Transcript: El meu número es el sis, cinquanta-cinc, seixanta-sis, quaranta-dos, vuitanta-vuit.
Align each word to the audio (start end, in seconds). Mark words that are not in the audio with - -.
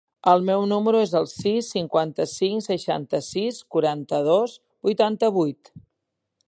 El 0.29 0.39
meu 0.45 0.63
número 0.69 1.01
es 1.07 1.11
el 1.19 1.27
sis, 1.33 1.67
cinquanta-cinc, 1.75 2.65
seixanta-sis, 2.69 3.61
quaranta-dos, 3.77 4.59
vuitanta-vuit. 4.89 5.75